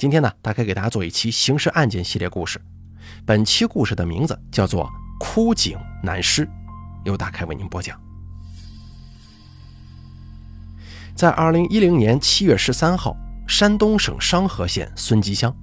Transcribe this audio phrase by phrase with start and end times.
[0.00, 2.58] 今天呢，大概给大家做一期刑事案件系列故事。
[3.26, 4.86] 本期故事的名字叫做
[5.18, 6.46] 《枯井难尸》，
[7.04, 8.00] 由大开为您播讲。
[11.14, 13.14] 在二零一零年七月十三号，
[13.46, 15.54] 山东省商河县孙集乡。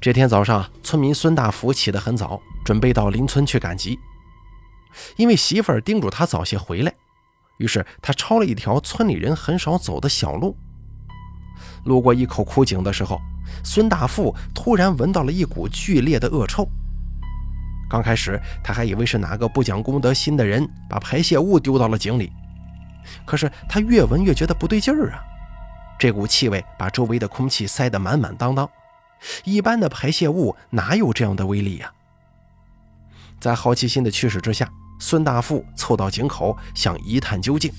[0.00, 3.98] 这天早上，村民孙大福起得很早，准备到邻村去赶集。
[5.16, 6.94] 因为媳妇儿叮嘱他早些回来，
[7.58, 10.56] 于是他抄了一条村里人很少走的小路。
[11.84, 13.20] 路过一口枯井的时候，
[13.64, 16.68] 孙大富突然闻到了一股剧烈的恶臭。
[17.90, 22.32] 刚开始他还以为是哪个不讲公德心的人把排泄物丢到了井里，
[23.26, 25.22] 可是他越闻越觉得不对劲儿啊！
[25.98, 28.68] 这股气味把周围的空气塞得满满当当，
[29.44, 31.92] 一般的排泄物哪有这样的威力呀？
[33.38, 34.68] 在好奇心的驱使之下，
[34.98, 37.70] 孙大富凑到井口想一探究竟。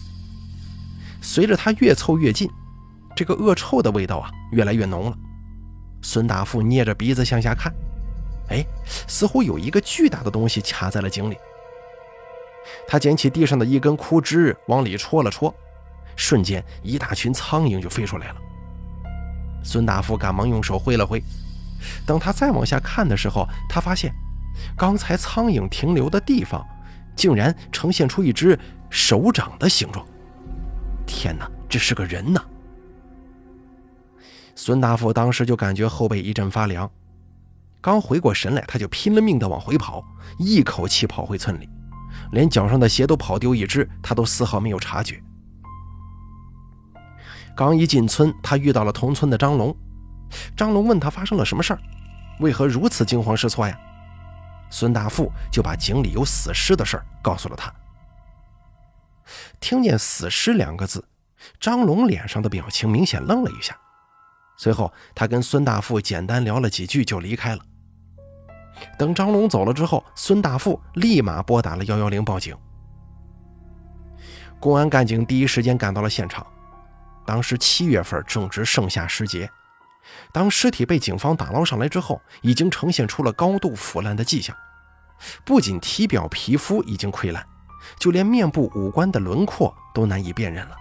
[1.22, 2.50] 随着他越凑越近，
[3.16, 5.18] 这个恶臭的味道啊越来越浓了。
[6.02, 7.74] 孙大富捏着鼻子向下看，
[8.50, 8.66] 哎，
[9.08, 11.38] 似乎有一个巨大的东西卡在了井里。
[12.88, 15.54] 他捡起地上的一根枯枝往里戳了戳，
[16.16, 18.36] 瞬间一大群苍蝇就飞出来了。
[19.64, 21.22] 孙大富赶忙用手挥了挥。
[22.06, 24.14] 等他再往下看的时候，他发现
[24.78, 26.66] 刚才苍蝇停留的地方，
[27.16, 28.58] 竟然呈现出一只
[28.90, 30.06] 手掌的形状。
[31.06, 32.42] 天哪，这是个人呐！
[34.56, 36.90] 孙大富当时就感觉后背一阵发凉，
[37.82, 40.04] 刚回过神来，他就拼了命的往回跑，
[40.38, 41.68] 一口气跑回村里，
[42.32, 45.22] 连脚上的鞋都跑丢一只，他都丝毫没有察觉。
[47.56, 49.76] 刚一进村，他遇到了同村的张龙，
[50.56, 51.80] 张龙问他发生了什么事儿，
[52.40, 53.78] 为何如此惊慌失措呀？
[54.70, 57.72] 孙大富就把井里有死尸的事儿告诉了他。
[59.60, 61.04] 听见“死尸”两个字，
[61.60, 63.78] 张龙脸上的表情明显愣了一下。
[64.56, 67.62] 随后，他跟孙大富简单聊了几句，就离开了。
[68.98, 72.56] 等张龙走了之后，孙大富立马拨打了幺幺零报警。
[74.60, 76.46] 公安干警第一时间赶到了现场。
[77.26, 79.50] 当时七月份正值盛夏时节，
[80.32, 84.56] 当尸体被警方打捞上来之后，已经呈现出了高度腐烂的迹象，
[85.46, 87.46] 不仅体表皮肤已经溃烂，
[87.98, 90.76] 就连面部五官的轮廓都难以辨认了。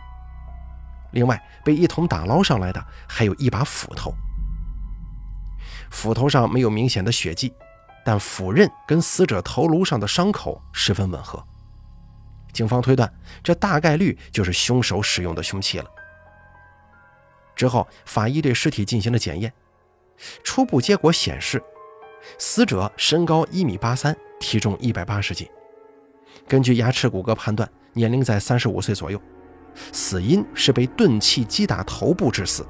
[1.13, 4.13] 另外，被一同打捞上来的还有一把斧头。
[5.91, 7.53] 斧头上没有明显的血迹，
[8.05, 11.43] 但斧刃跟死者头颅上的伤口十分吻合。
[12.53, 13.11] 警方推断，
[13.43, 15.87] 这大概率就是凶手使用的凶器了。
[17.55, 19.53] 之后，法医对尸体进行了检验，
[20.43, 21.63] 初步结果显示，
[22.39, 25.47] 死者身高一米八三，体重一百八十斤，
[26.49, 29.21] 根据牙齿骨骼判断，年龄在三十五岁左右。
[29.93, 32.67] 死因是被钝器击打头部致死。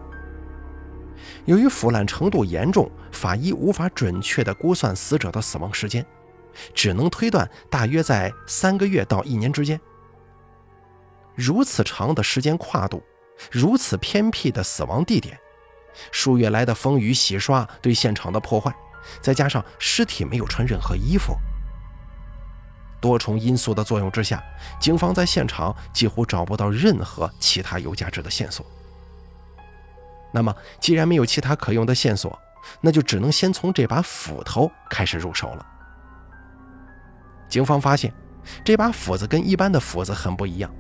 [1.44, 6.06] 由于腐烂程度严重，法医无法准确地估算死者的死亡时间，
[6.74, 9.80] 只能推断大约在三个月到一年之间。
[11.34, 13.02] 如此长的时间跨度，
[13.50, 15.36] 如此偏僻的死亡地点，
[16.12, 18.72] 数月来的风雨洗刷对现场的破坏，
[19.20, 21.36] 再加上尸体没有穿任何衣服。
[23.02, 24.42] 多重因素的作用之下，
[24.80, 28.64] 警方在现场几乎找不到任何其他有价值的线索。
[30.30, 32.38] 那么，既然没有其他可用的线索，
[32.80, 35.66] 那就只能先从这把斧头开始入手了。
[37.48, 38.14] 警方发现，
[38.64, 40.70] 这把斧子跟一般的斧子很不一样，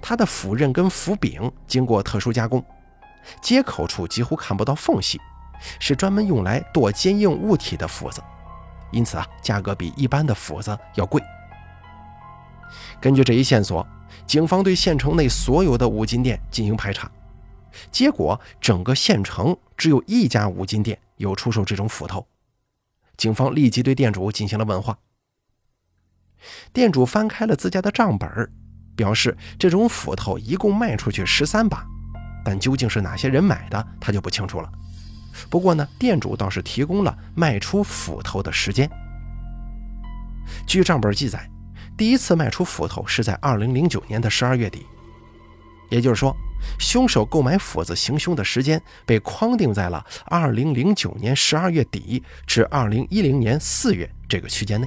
[0.00, 2.64] 它的斧刃跟斧柄经过特殊加工，
[3.42, 5.20] 接口处几乎看不到缝隙，
[5.80, 8.22] 是专门用来剁坚硬物体的斧子，
[8.92, 11.20] 因此啊，价格比一般的斧子要贵。
[13.00, 13.86] 根据这一线索，
[14.26, 17.10] 警方对县城内所有的五金店进行排查，
[17.90, 22.26] 结果整个县城只有一家五金店有出售这种斧头。
[23.16, 24.96] 警方立即对店主进行了问话。
[26.72, 28.28] 店主翻开了自家的账本，
[28.94, 31.84] 表示这种斧头一共卖出去十三把，
[32.44, 34.70] 但究竟是哪些人买的，他就不清楚了。
[35.50, 38.88] 不过呢，店主倒是提供了卖出斧头的时间。
[40.66, 41.48] 据账本记载。
[41.98, 44.86] 第一次卖出斧头是在二零零九年的十二月底，
[45.90, 46.32] 也就是说，
[46.78, 54.86] 凶手购买斧子行凶的时间被框定在了二零零九年十二月底至二零一零年四月这个区间内。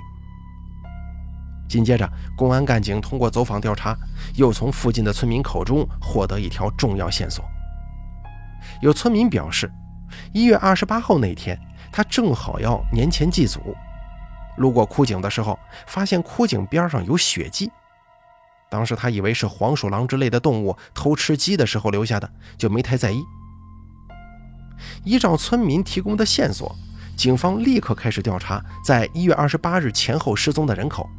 [1.68, 3.94] 紧接着，公安干警通过走访调查，
[4.36, 7.44] 又从附近的村民口中获得一条重要线索。
[8.82, 9.70] 有村民表示，
[10.34, 11.60] 一月二十八号那天，
[11.92, 13.76] 他正好要年前祭祖。
[14.58, 15.58] 路过枯井的时候，
[15.88, 17.72] 发现枯井边上有血迹。
[18.70, 23.22] 当时他以为是黄鼠狼之类的动物偷吃鸡的时候留下的，就没太在意。
[25.04, 26.74] 依照村民提供的线索，
[27.18, 31.10] 警方立刻开始调查在一月二十八日前后失踪的人口。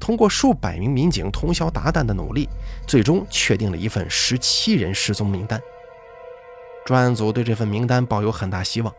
[0.00, 2.48] 通过数百名民警通宵达旦的努力，
[2.86, 5.60] 最终确定了一份十七人失踪名单。
[6.84, 8.92] 专案组对这份名单抱有很大希望，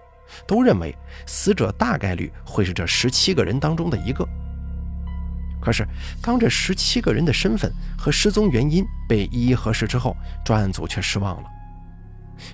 [0.47, 0.95] 都认为
[1.25, 4.27] 死者大概率会是这十七个人当中的一个。
[5.61, 5.87] 可是，
[6.21, 10.13] 当这十七个人的身份和失踪原因被一一核实之后，
[10.43, 11.49] 专案组却失望了。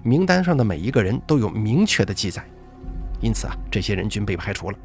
[0.03, 2.45] 名单上的每一个人都有明确的记载，
[3.19, 4.77] 因此啊，这些人均被排除了。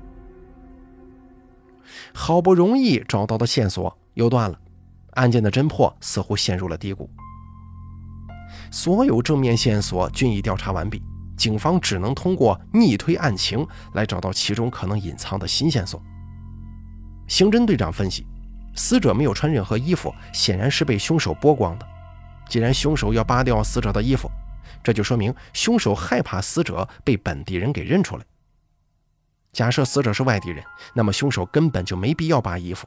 [2.15, 4.59] 好不容易找到的线索又断了，
[5.11, 7.11] 案件的侦破似乎陷入了低谷。
[8.71, 11.03] 所有正面线索均已调查完毕，
[11.37, 16.01] 警方只能通过逆推案情来找到其中可能隐藏的新线索。
[17.27, 18.27] 刑侦队长分析，
[18.75, 21.87] 死者没有穿任何衣服，显然是被凶手剥光的。
[22.49, 24.31] 既然凶手要扒掉死者的衣服，
[24.83, 28.25] 这就说明凶手害怕死者被本地人给认出来。
[29.53, 30.63] 假设死者是外地人，
[30.95, 32.87] 那么凶手根本就没必要扒衣服，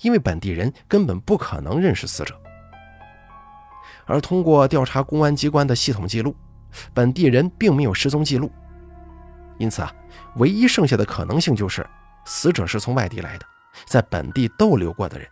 [0.00, 2.34] 因为本地人根本不可能认识死者。
[4.06, 6.34] 而通过调查公安机关的系统记录，
[6.92, 8.50] 本地人并没有失踪记录，
[9.58, 9.92] 因此啊，
[10.36, 11.86] 唯一剩下的可能性就是
[12.24, 13.46] 死者是从外地来的。
[13.86, 15.28] 在本地逗留过的人，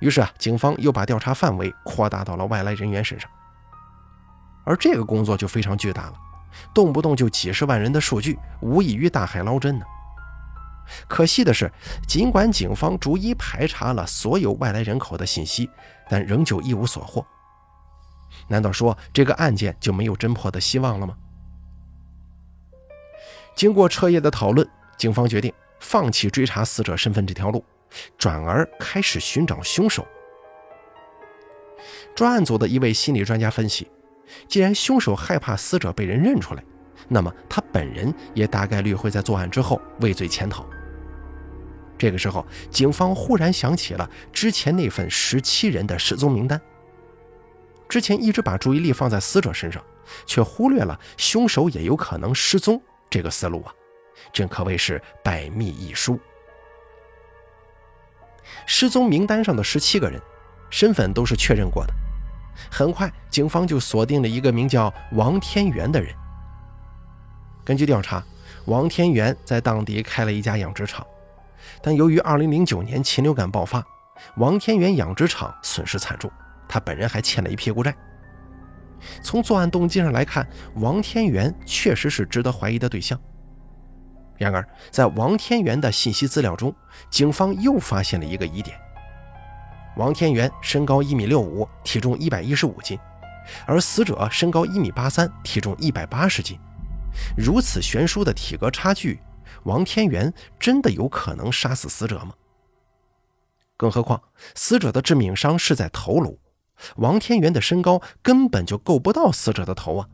[0.00, 3.30] 于是啊，警方又把调查范围扩大到了外来人员身上。
[4.64, 6.14] 而这个工作就非常巨大了，
[6.74, 9.84] 动不动就几十万人的数据，无异于大海捞针呢。
[11.06, 11.70] 可惜的是，
[12.08, 15.70] 尽管警方逐一排查了所有外来人口的信息，
[16.08, 17.24] 但仍旧一无所获。
[18.50, 21.16] 难道说这个案件就没有侦破的希望了吗？
[23.56, 24.68] 经过彻夜的讨论，
[24.98, 25.50] 警方决定。
[25.82, 27.64] 放弃追查死者身份这条路，
[28.18, 30.06] 转而开始寻找凶手。
[32.14, 33.90] 专案组的一位心理专家分析，
[34.46, 36.62] 既然凶手害怕死者被人认出来，
[37.08, 40.66] 那么他本人也大概率会在作案之后畏罪潜逃。
[41.96, 46.60] 这个时候，警方忽然想起了之前那份十七人的失踪名单。
[47.90, 49.84] 之前一直把注意力放在死者身上，
[50.24, 53.74] 却忽略了凶手也有可能失踪这个思路啊。
[54.32, 56.18] 真可谓是百密一疏。
[58.64, 60.20] 失踪名单上的十七个人，
[60.70, 61.92] 身份都是确认过的。
[62.70, 66.14] 很快，警方就锁定了一个名叫王天元的人。
[67.64, 68.22] 根据调查，
[68.66, 71.04] 王天元在当地开了一家养殖场，
[71.82, 73.84] 但由于2009年禽流感爆发，
[74.36, 76.30] 王天元养殖场损失惨重，
[76.70, 77.92] 他本人还欠了一屁股债。
[79.22, 83.20] 从作案动机上来看，王天元确实是值得怀疑的对象。
[84.38, 86.72] 然而，在王天元的信息资料中，
[87.10, 88.78] 警方又发现了一个疑点：
[89.96, 92.98] 王天元身高一米六五，体重一百一十五斤，
[93.66, 96.56] 而死者身高一米八三，体重一百八十斤。
[97.36, 99.20] 如此悬殊的体格差距，
[99.64, 102.32] 王天元真的有可能杀死死者吗？
[103.76, 104.22] 更何况，
[104.54, 106.38] 死者的致命伤是在头颅，
[106.96, 110.08] 王天元的身高根本就够不到死者的头啊，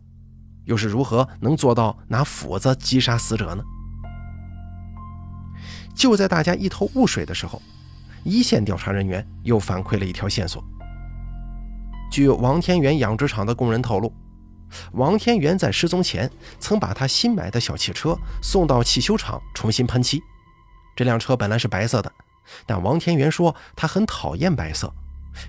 [0.64, 3.62] 又是如何能做到拿斧子击杀死者呢？
[5.94, 7.60] 就在大家一头雾水的时候，
[8.22, 10.62] 一线调查人员又反馈了一条线索。
[12.10, 14.12] 据王天元养殖场的工人透露，
[14.92, 20.22] 王天元在失踪前曾把他新买的小汽车送到汽修厂重新喷漆。
[20.94, 22.12] 这辆车本来是白色的，
[22.67, 24.93] 但王天元说他很讨厌白色，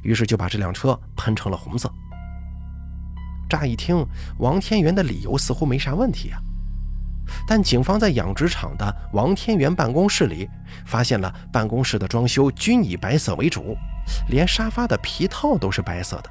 [0.02, 1.92] 于是就把这辆车喷成了红色。
[3.50, 4.06] 乍一听，
[4.40, 6.40] 王天元的理由似乎没啥问题啊。
[7.46, 10.50] 但警方在养殖场的王天元办公室里
[10.86, 13.78] 发现了办公室的装修均以白色为主，
[14.30, 16.30] 连沙发的皮套都是白色的。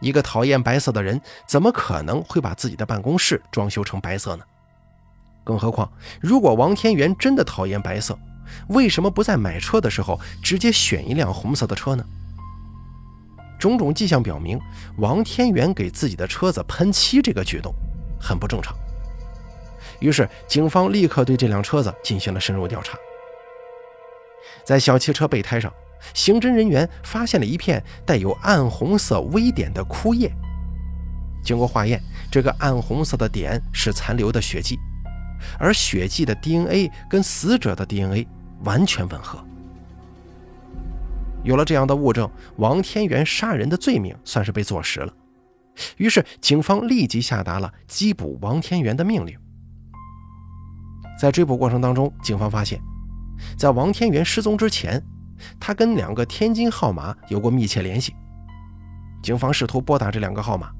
[0.00, 4.44] 一个讨厌白色的人，怎么可能会把自己的办公室装修成白色呢？
[5.44, 8.18] 更何况，如果王天元真的讨厌白色，
[8.68, 12.04] 为什么不在买车的时候直接选一辆红色的车呢？
[13.58, 14.60] 种种迹象表明，
[14.98, 17.74] 王天元给自己的车子喷漆这个举动
[18.20, 18.76] 很不正常。
[20.00, 22.96] 于是，警方立刻对这辆车子进行了深入调查。
[24.64, 25.72] 在小汽车备胎上，
[26.14, 30.30] 刑侦人员发现了一片带有暗红色微点的枯叶。
[31.42, 32.00] 经过化验，
[32.30, 34.78] 这个暗红色的点是残留的血迹，
[35.58, 38.28] 而血迹的 DNA 跟死者的 DNA
[38.64, 39.44] 完全吻合。
[41.42, 45.12] 有了这样的物证，王天元杀人的罪名算是被坐实了。
[45.96, 49.38] 于是，警方立即下达了缉捕王天元的命令。
[51.18, 52.80] 在追捕过程当中，警方发现，
[53.56, 55.02] 在王天元失踪之前，
[55.60, 58.14] 他跟两个天津号码有过密切联系。
[59.22, 60.70] 警方试图拨打这两个号码，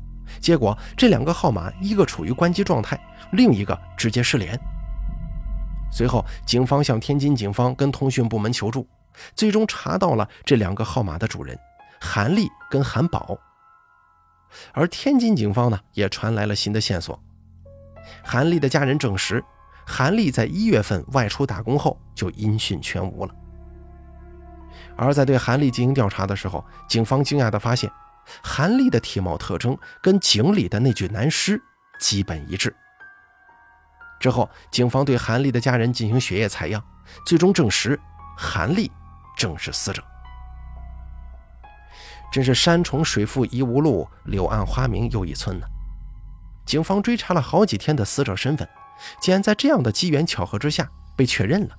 [0.40, 2.98] 结果这两个号码一个处于关机状态，
[3.32, 4.58] 另一个直接失联。
[5.90, 8.86] 随后，警方向天津警方跟通讯部门求助，
[9.34, 11.58] 最终查到了这两个号码的主人
[12.00, 13.38] 韩丽跟韩宝。
[14.72, 17.22] 而天津警方呢，也传来了新的线索，
[18.24, 19.44] 韩丽的家人证实，
[19.86, 23.34] 韩丽在一月份外出打工后就音讯全无了。
[24.96, 27.90] 而在对韩丽进行调查的时候，警方惊讶地发现，
[28.42, 31.60] 韩丽的体貌特征跟井里的那具男尸
[32.00, 32.74] 基本一致。
[34.18, 36.82] 之后，警方对韩丽的家人进行血液采样，
[37.26, 38.00] 最终证实
[38.36, 38.90] 韩丽
[39.38, 40.02] 正是死者。
[42.30, 45.66] 真是山重水复疑无路，柳暗花明又一村呢。
[46.66, 48.68] 警方追查了好几天的死者身份，
[49.18, 51.74] 竟然在这样的机缘巧合之下被确认了。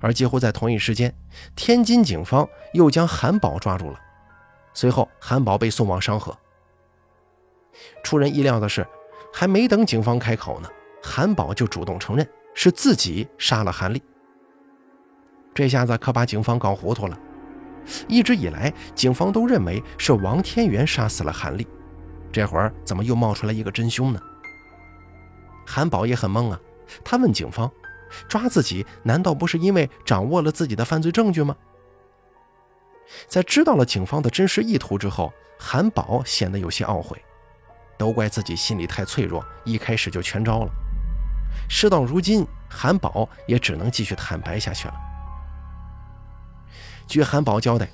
[0.00, 1.14] 而几乎在同一时间，
[1.54, 4.00] 天津警方又将韩宝抓住了。
[4.72, 6.34] 随后，韩宝被送往商河。
[8.02, 8.86] 出人意料的是，
[9.34, 10.68] 还没等警方开口呢，
[11.02, 14.02] 韩宝就主动承认是自己杀了韩丽。
[15.56, 17.18] 这下子可把警方搞糊涂了。
[18.06, 21.66] 一直以来，警方都认为是王天元杀死了韩丽，
[22.30, 24.20] 这会儿怎么又冒出来一个真凶呢？
[25.66, 26.60] 韩宝也很懵啊，
[27.02, 27.72] 他问警方。
[28.28, 31.56] 抓自己难道不是因为掌握了自己的犯罪证据吗？
[33.26, 37.20] 在知道了警方的真实意图之后，韩宝显得有些懊悔，
[37.96, 40.70] 都怪自己心里太脆弱，一开始就全招了。
[41.68, 44.94] 事到如今，韩宝也只能继续坦白下去了。
[47.06, 47.88] 据韩宝交代，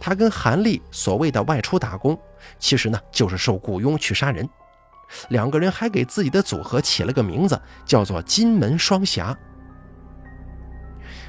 [0.00, 2.18] 他跟韩丽所谓的外出打工，
[2.58, 4.48] 其实呢就是受雇佣去杀人，
[5.28, 9.36] 两个人还给自己的组合起了个名字，叫做“金门双侠”。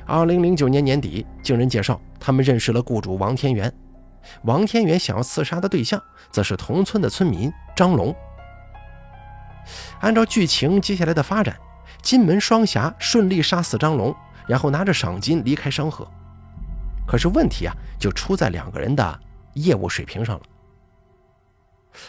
[0.06, 3.72] 二零零九年年底，经人介绍，他们认识了雇主王天元。
[4.44, 6.02] 王天元想要刺杀的对象，
[6.32, 8.16] 则是同村的村民张龙。
[10.00, 11.58] 按照剧情接下来的发展，
[12.02, 14.16] 金门双侠顺利杀死张龙，
[14.48, 16.10] 然后拿着赏金离开商河。
[17.08, 19.20] 可是问题啊，就出在两个人的
[19.54, 20.44] 业务水平上了。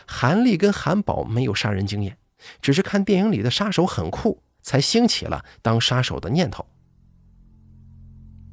[0.07, 2.19] 韩立跟韩宝没有杀人经验，
[2.61, 6.67] 只是看电影里的杀手很酷，才兴起了当杀手的念头。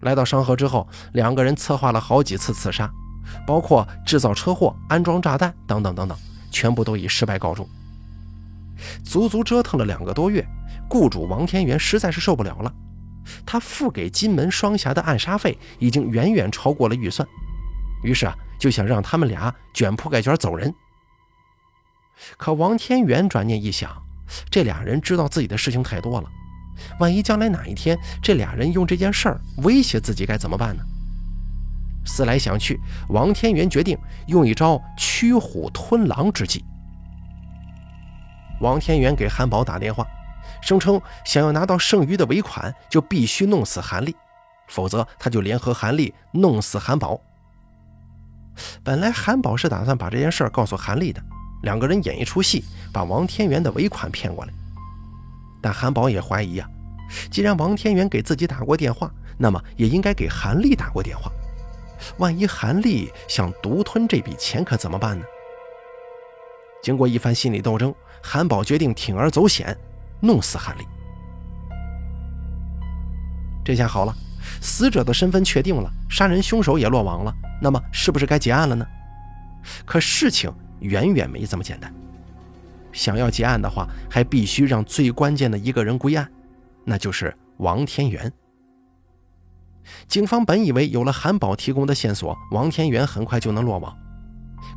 [0.02, 2.90] 来到商河之后，两个人策划了好几次刺杀，
[3.46, 6.18] 包括制造车祸、安装炸弹等等等等，
[6.52, 7.68] 全部都以失败告终。
[9.04, 10.46] 足足折腾了两个多月，
[10.90, 12.74] 雇主王天元实在是受不了了，
[13.46, 17.28] 他付给金门双侠的暗杀费已经远远超过了预算，
[18.04, 20.74] 于是啊，就想让他们俩卷铺盖卷走人。
[22.38, 23.92] 可王天元转念一想，
[24.50, 26.30] 这俩人知道自己的事情太多了。
[27.00, 30.84] 万一将来哪一天这俩人用这件事儿威胁自己，该怎么办呢？
[32.06, 32.80] 思来想去，
[33.10, 36.64] 王天元决定用一招驱虎吞狼之计。
[38.62, 40.06] 王天元给韩宝打电话，
[40.62, 44.16] 声称想要拿到剩余的尾款，就必须弄死韩丽，
[44.68, 47.20] 否则他就联合韩丽弄死韩宝。
[48.84, 51.22] 本来韩宝是打算把这件事告诉韩丽的，
[51.64, 54.54] 两个人演一出戏，把王天元的尾款骗过来。
[55.62, 56.70] 但韩宝也怀疑啊，
[57.30, 61.32] 既然王天元给自己打过电话，那么也应该给韩丽打过电话。
[62.18, 65.26] 万一韩丽想独吞这笔钱，可怎么办呢？
[66.84, 69.76] 经过一番心理斗争，韩宝决定铤而走险，
[70.20, 70.82] 弄死韩立。
[73.64, 74.16] 这下好了，
[74.62, 78.86] 死者的身份确定了，杀人凶手也落网了，那么是不是该结案了呢？
[79.84, 81.92] 可事情远远没这么简单。
[82.94, 86.30] 想要结案的话，还必须让最关键的一个人归案，
[86.84, 88.32] 那就是王天元。
[90.08, 93.96] 警方本以为有了韩宝提供的线索，王天元很快就能落网。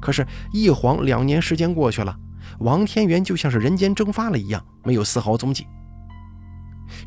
[0.01, 2.17] 可是，一晃两年时间过去了，
[2.61, 5.67] 王天元就像是人间蒸发了一样，没有丝毫踪迹。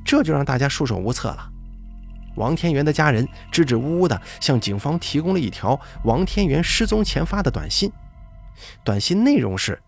[0.06, 1.50] 这就让大家束手无策了。
[2.36, 7.92] 王天元的家人支支吾吾的向警方提供了一条王天元失踪前发的短信，
[8.84, 9.82] 短信内容是。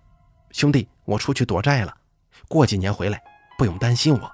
[0.52, 1.96] 兄弟，我出去躲债了，
[2.48, 3.22] 过几年回来，
[3.58, 4.32] 不用担心我。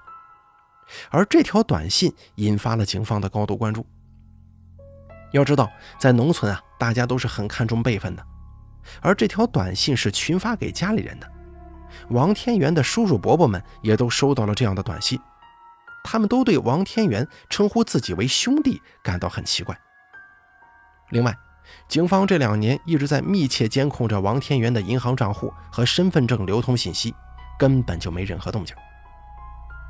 [1.08, 3.86] 而这条短信引发了警方的高度关注。
[5.32, 8.26] 要知道，在农村啊，大家都是很看重辈分的，
[9.00, 11.30] 而这条短信是群发给家里人的。
[12.10, 15.20] 王天元的叔叔伯伯们也都收到了这样的短信，
[16.04, 19.76] 他们都对王天元称呼自己为兄弟感到很奇怪。
[21.10, 21.36] 另外，
[21.88, 27.14] 警方这两年一直在密切监控着王天元的银行账户和身份证流通信息，
[27.58, 28.74] 根本就没任何动静。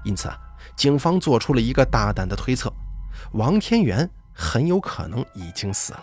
[0.04, 0.36] 因此啊，
[0.76, 2.72] 警方做出了一个大胆的推测：
[3.32, 6.02] 王天元很有可能已经死了。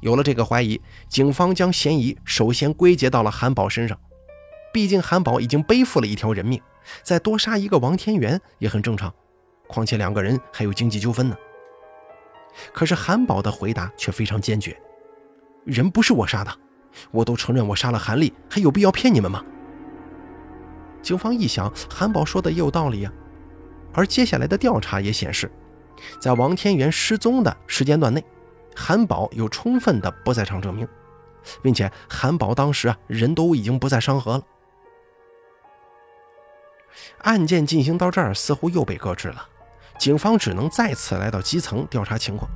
[0.00, 3.98] 有了这个怀疑，警方将嫌疑首先归结到了韩宝身上。
[4.72, 6.60] 毕竟韩宝已经背负了一条人命，
[7.02, 9.12] 再多杀一个王天元也很正常。
[9.66, 11.36] 况且两个人还有经济纠纷呢。
[12.72, 14.76] 可是韩宝的回答却非常坚决
[15.64, 16.52] ：“人不是我杀的，
[17.10, 19.42] 我都承认我杀了韩丽，还有必要骗你们吗？”
[21.02, 23.12] 警方一想，韩宝说的也有道理呀。
[23.92, 25.50] 而接下来的调查也显示，
[26.20, 28.22] 在王天元失踪的时间段内。
[28.76, 30.86] 韩宝有充分的不在场证明，
[31.62, 34.42] 并且韩宝当时啊人都已经不在商河了。
[37.22, 39.48] 案件进行到这儿，似乎又被搁置了，
[39.98, 42.48] 警方只能再次来到基层调查情况。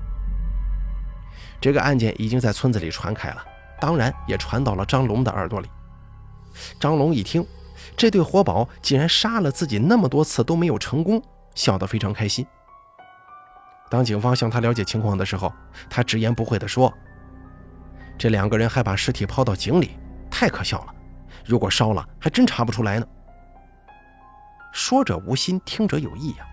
[1.60, 3.44] 这个案件已经在村子里传开了，
[3.80, 5.68] 当然也传到了张龙的耳朵里。
[6.78, 7.46] 张龙一听，
[7.96, 11.22] 这对活宝竟然杀了自己那么多次都没有成功，
[11.54, 12.46] 笑得非常开心。
[13.90, 15.52] 当警方向他了解情况的时候，
[15.90, 16.92] 他直言不讳地说
[18.16, 19.98] ：“这两个人还把尸体抛到井里，
[20.30, 20.94] 太可笑了。
[21.44, 23.06] 如果烧了，还真查不出来呢。”
[24.72, 26.46] 说者无心，听者有意呀。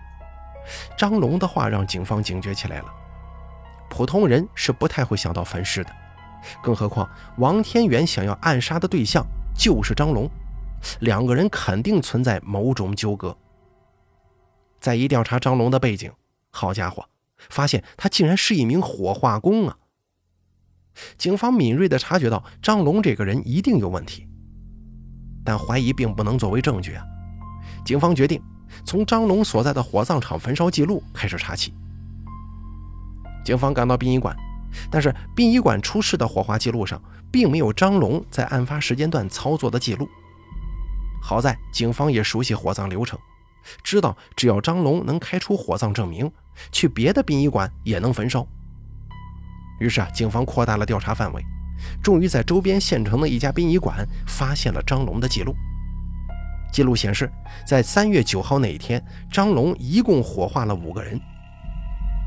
[0.98, 2.86] 张龙的话让警方警觉起来了。
[3.88, 5.90] 普通人是不太会想到焚尸的，
[6.60, 10.28] 更何况王天元想要暗杀的对象就是张龙，
[11.00, 13.34] 两个人肯定存在某种纠葛。
[14.80, 16.12] 再一调查张龙的背景，
[16.50, 17.08] 好家伙！
[17.48, 19.76] 发现他竟然是一名火化工啊！
[21.16, 24.26] 警方敏锐地察觉到张龙这个人一定有问题，
[25.44, 27.04] 但怀疑并不能作为证据啊！
[27.84, 28.42] 警方决定
[28.84, 31.72] 从张龙所在的火葬场焚烧记录开始查起。
[33.44, 34.36] 警方赶到殡仪馆，
[34.90, 40.06] 但是殡仪馆出示的火化记录上并没有张龙在案发时间段操作的记录。
[41.22, 43.18] 好在警方也熟悉火葬流程，
[43.82, 46.30] 知道只要张龙能开出火葬证明。
[46.72, 48.44] 去别的殡仪馆也能焚烧。
[49.78, 51.40] 于是啊，警方扩大了调查范围，
[52.02, 55.54] 终于在周边县城的一家殡仪馆发现了张龙的记录。
[56.72, 57.30] 记录显示，
[57.64, 61.16] 在三月九号那一天，张龙一共火化了五个人。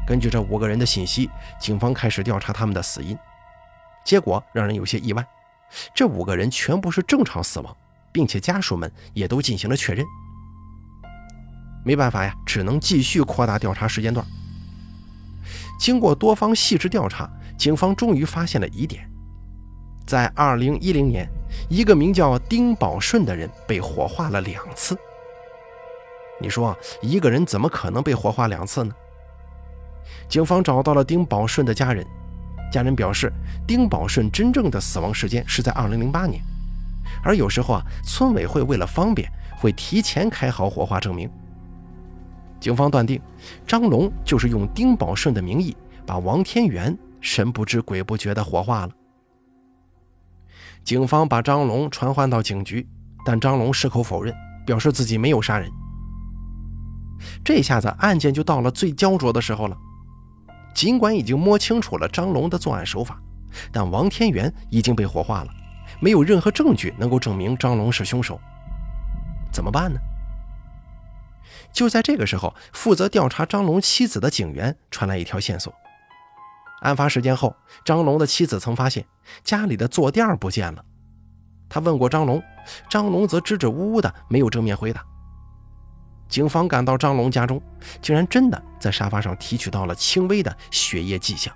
[0.08, 3.18] 根据这五个人的信息，警方开始调查他们的死因。
[4.06, 5.28] 结果让人有些意外，
[5.94, 7.76] 这五个人全部是正常死亡，
[8.14, 10.06] 并且家属们也都进行了确认。
[11.84, 14.26] 没办法呀，只能继续扩大调查时间段。
[15.80, 19.10] 经过多方细致调查，警方终于发现了疑点：
[20.06, 21.28] 在2010年，
[21.70, 24.98] 一个名叫丁宝顺的人被火化了两次。
[26.40, 28.94] 你说，一个人怎么可能被火化两次呢？
[30.30, 32.06] 警方找到了丁宝顺的家人，
[32.72, 33.32] 家人表示，
[33.68, 36.44] 丁宝顺真正的死亡时间是在2008年，
[37.24, 41.28] 而有时候啊，村委会为了方便，会提前开好火化证明。
[42.62, 43.20] 警方断定，
[43.66, 48.92] 张龙就是用丁宝顺的名义把王天元神不知鬼不觉地火化了。
[50.84, 52.88] 警方把张龙传唤到警局，
[53.26, 54.34] 但张龙矢口否认，
[54.66, 55.70] 表示自己没有杀人。
[57.44, 59.76] 这下子案件就到了最焦灼的时候了。
[60.74, 63.20] 尽管已经摸清楚了张龙的作案手法，
[63.72, 65.52] 但王天元已经被火化了，
[66.00, 68.40] 没有任何证据能够证明张龙是凶手。
[69.52, 70.00] 怎么办呢？
[71.74, 75.74] 就在这个时候，负责调查张龙妻子的警员传来一条线索。
[76.82, 77.56] 案发时间后，
[77.86, 79.06] 张龙的妻子曾发现
[79.44, 80.84] 家里的坐垫不见了。
[81.70, 82.42] 他问过张龙，
[82.90, 85.04] 张龙则支支吾吾的，没有正面回答。
[86.28, 87.62] 警方赶到张龙家中，
[88.02, 91.56] 竟然真的在沙发上提取到了轻微的血液迹象。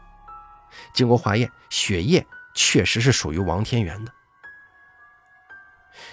[0.94, 4.12] 经过化验，血液确实是属于王天元的。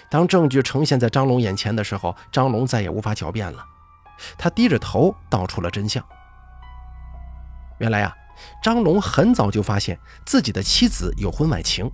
[0.09, 3.63] 当证据呈现在张龙眼前的时候，张龙再也无法狡辩了。
[4.37, 6.03] 他低着头道出了真相。
[7.79, 8.15] 原来啊，
[8.61, 11.89] 张龙很早就发现自己的妻子有婚外情，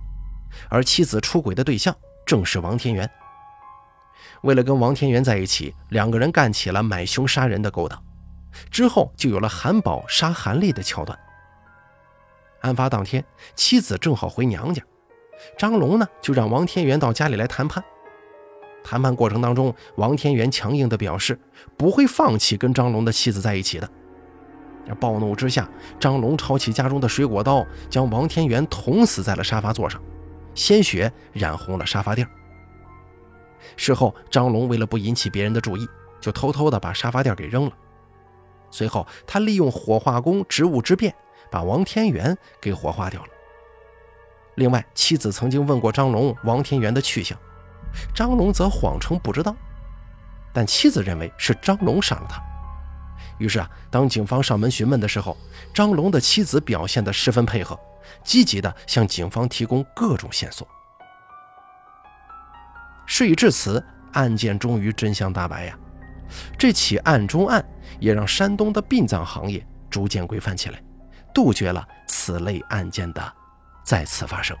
[0.68, 1.94] 而妻子出轨的对象
[2.26, 3.10] 正是王天元。
[4.42, 8.02] 为了跟王天元在一起，两个人干起了买凶杀人的勾当，
[8.70, 11.18] 之后就有了韩宝杀韩丽的桥段。
[12.62, 14.82] 案发当天，妻子正好回娘家，
[15.58, 17.82] 张龙呢就让王天元到家里来谈判。
[18.82, 21.38] 谈判过程当中，王天元强硬地表示
[21.76, 23.88] 不会放弃跟张龙的妻子在一起的。
[24.98, 25.68] 暴怒之下，
[26.00, 30.02] 张龙抄起家中的水果刀，将王天元捅死在了沙发座上，
[30.54, 32.26] 鲜血染红了沙发垫。
[33.76, 35.86] 事后，张龙为了不引起别人的注意，
[36.20, 37.72] 就偷偷地把沙发垫给扔了。
[38.70, 41.14] 随后，他利用火化工职务之便，
[41.50, 43.28] 把王天元给火化掉了。
[44.56, 47.38] 另外，妻子曾经问过张龙王天元的去向。
[48.14, 49.54] 张龙则谎称不知道，
[50.52, 52.42] 但妻子认为是张龙杀了他。
[53.38, 55.36] 于是啊，当警方上门询问的时候，
[55.72, 57.78] 张龙的妻子表现得十分配合，
[58.22, 60.66] 积极地向警方提供各种线索。
[63.06, 65.78] 事已至此，案件终于真相大白呀！
[66.58, 67.64] 这起案中案
[67.98, 70.80] 也让山东的殡葬行业逐渐规范起来，
[71.34, 73.32] 杜绝了此类案件的
[73.82, 74.56] 再次发生。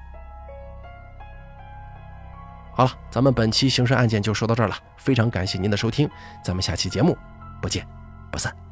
[2.80, 6.08] 好了，咱们本期刑事案件就说到这儿了，非常感谢您的收听，
[6.42, 7.14] 咱们下期节目
[7.60, 7.86] 不见
[8.32, 8.69] 不散。